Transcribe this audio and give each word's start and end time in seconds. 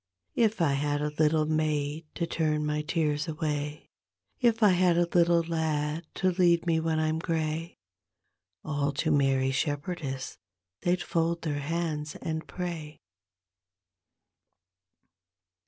If 0.33 0.61
I 0.63 0.73
bad 0.81 0.99
a 1.03 1.11
little 1.19 1.45
maid 1.45 2.07
to 2.15 2.25
turn 2.25 2.65
my 2.65 2.81
tears 2.81 3.27
away. 3.27 3.91
If 4.39 4.59
1 4.59 4.73
had 4.73 4.97
a 4.97 5.05
little 5.13 5.43
lad 5.43 6.07
to 6.15 6.31
lead 6.31 6.65
me 6.65 6.79
when 6.79 6.99
I'm 6.99 7.19
gray. 7.19 7.77
All 8.65 8.93
to 8.93 9.11
Mary 9.11 9.51
Shepherdess 9.51 10.39
they'd 10.81 11.03
fold 11.03 11.43
their 11.43 11.59
hands 11.59 12.15
and 12.15 12.47
pray. 12.47 12.99